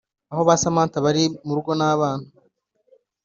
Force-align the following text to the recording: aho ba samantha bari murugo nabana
aho 0.31 0.41
ba 0.47 0.55
samantha 0.63 0.97
bari 1.05 1.23
murugo 1.45 1.71
nabana 1.79 2.27